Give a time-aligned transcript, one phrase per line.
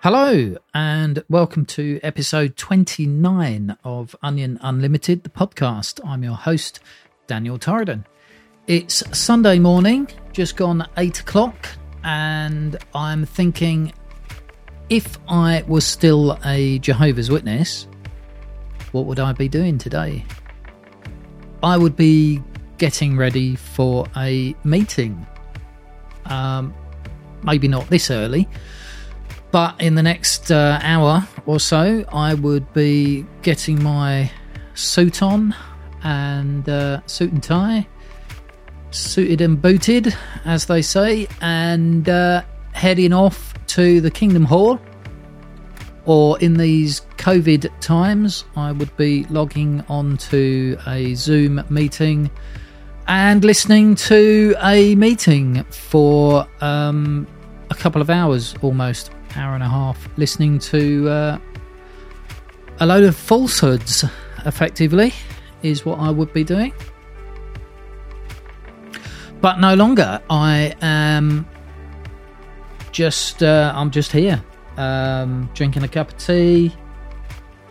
[0.00, 5.98] Hello, and welcome to episode 29 of Onion Unlimited, the podcast.
[6.06, 6.78] I'm your host,
[7.26, 8.04] Daniel Torridon.
[8.68, 11.66] It's Sunday morning, just gone 8 o'clock,
[12.04, 13.92] and I'm thinking
[14.88, 17.88] if I was still a Jehovah's Witness,
[18.92, 20.24] what would I be doing today?
[21.60, 22.40] I would be
[22.78, 25.26] getting ready for a meeting.
[26.26, 26.72] Um,
[27.42, 28.46] maybe not this early
[29.50, 34.30] but in the next uh, hour or so, I would be getting my
[34.74, 35.54] suit on
[36.02, 37.86] and uh, suit and tie,
[38.90, 40.14] suited and booted,
[40.44, 44.80] as they say, and uh, heading off to the Kingdom Hall.
[46.04, 52.30] Or in these COVID times, I would be logging onto a Zoom meeting
[53.06, 57.26] and listening to a meeting for um,
[57.70, 61.38] a couple of hours almost hour and a half listening to uh,
[62.80, 64.04] a load of falsehoods,
[64.46, 65.12] effectively,
[65.62, 66.72] is what I would be doing.
[69.40, 70.20] But no longer.
[70.30, 71.46] I am
[72.92, 74.42] just, uh, I'm just here,
[74.76, 76.74] um, drinking a cup of tea,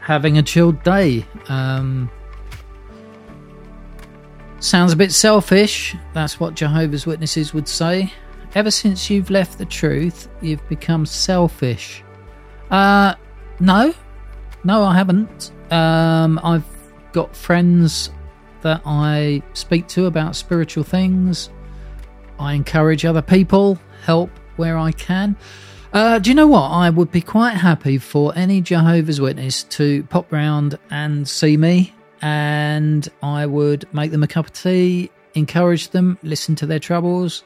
[0.00, 1.24] having a chilled day.
[1.48, 2.10] Um,
[4.60, 5.94] sounds a bit selfish.
[6.14, 8.12] That's what Jehovah's Witnesses would say
[8.54, 12.02] ever since you've left the truth, you've become selfish.
[12.70, 13.14] Uh,
[13.58, 13.94] no,
[14.64, 15.52] no, I haven't.
[15.70, 16.64] Um, I've
[17.12, 18.10] got friends
[18.62, 21.50] that I speak to about spiritual things.
[22.38, 25.36] I encourage other people, help where I can.
[25.92, 26.68] Uh, do you know what?
[26.68, 31.92] I would be quite happy for any Jehovah's Witness to pop round and see me,
[32.22, 37.42] and I would make them a cup of tea, encourage them, listen to their troubles,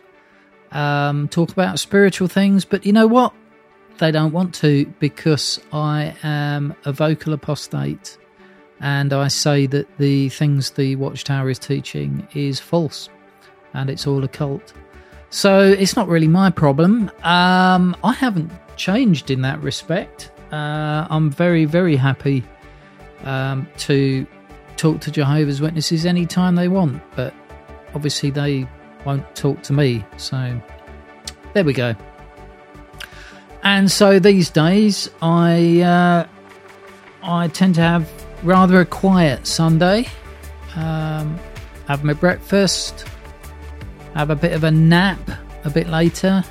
[0.74, 3.32] um, talk about spiritual things, but you know what?
[3.98, 8.18] They don't want to because I am a vocal apostate
[8.80, 13.08] and I say that the things the Watchtower is teaching is false
[13.72, 14.72] and it's all a cult.
[15.30, 17.10] So it's not really my problem.
[17.22, 20.30] Um, I haven't changed in that respect.
[20.52, 22.44] Uh, I'm very, very happy
[23.24, 24.26] um, to
[24.76, 27.32] talk to Jehovah's Witnesses anytime they want, but
[27.94, 28.68] obviously they
[29.04, 30.04] won't talk to me.
[30.16, 30.60] So
[31.52, 31.94] there we go.
[33.62, 36.26] And so these days, I uh,
[37.22, 38.10] I tend to have
[38.42, 40.06] rather a quiet Sunday.
[40.76, 41.38] Um,
[41.86, 43.06] have my breakfast,
[44.14, 45.18] have a bit of a nap
[45.64, 46.44] a bit later.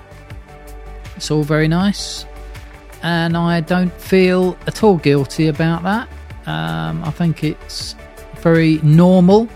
[1.16, 2.26] It's all very nice,
[3.04, 6.10] and I don't feel at all guilty about that.
[6.48, 7.96] Um, I think it's
[8.42, 9.48] very normal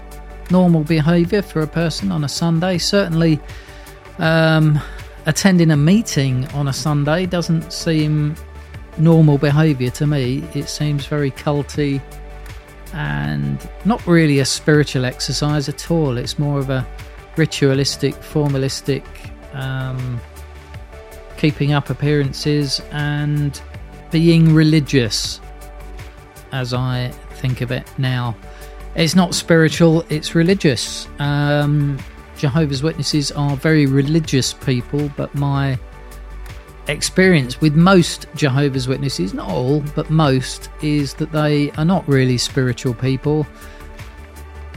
[0.51, 2.77] normal behaviour for a person on a Sunday.
[2.77, 3.39] Certainly,
[4.19, 4.79] um,
[5.25, 8.35] attending a meeting on a Sunday doesn't seem
[8.97, 10.43] normal behaviour to me.
[10.53, 12.01] It seems very culty
[12.93, 16.17] and not really a spiritual exercise at all.
[16.17, 16.87] It's more of a
[17.35, 19.03] ritualistic, formalistic,
[19.53, 20.19] um,
[21.37, 23.61] keeping up appearances and
[24.11, 25.39] being religious,
[26.51, 28.35] as I think of it now.
[28.97, 31.07] It's not spiritual, it's religious.
[31.19, 31.99] Um,
[32.35, 35.77] Jehovah's Witnesses are very religious people, but my
[36.87, 42.39] experience with most Jehovah's Witnesses, not all, but most, is that they are not really
[42.39, 43.45] spiritual people.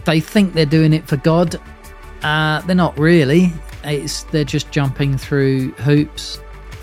[0.04, 1.58] They think they're doing it for God.
[2.22, 3.50] Uh, they're not really.
[3.84, 6.40] It's they're just jumping through hoops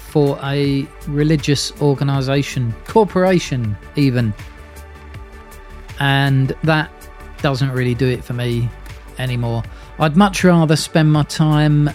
[0.09, 4.33] for a religious organization, corporation, even.
[5.99, 6.91] And that
[7.41, 8.69] doesn't really do it for me
[9.17, 9.63] anymore.
[9.99, 11.89] I'd much rather spend my time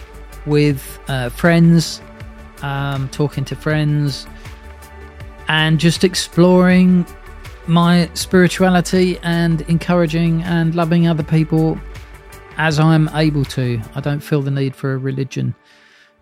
[0.45, 2.01] with uh, friends,
[2.61, 4.27] um, talking to friends,
[5.47, 7.05] and just exploring
[7.67, 11.79] my spirituality and encouraging and loving other people
[12.57, 13.81] as I'm able to.
[13.95, 15.55] I don't feel the need for a religion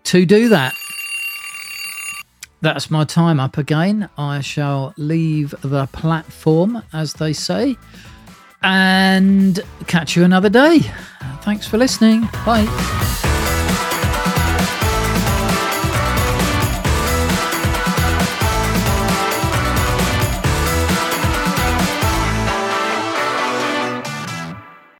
[0.04, 0.74] to do that.
[2.60, 4.08] That's my time up again.
[4.16, 7.76] I shall leave the platform, as they say
[8.62, 10.80] and catch you another day.
[11.42, 12.28] Thanks for listening.
[12.46, 13.30] Bye.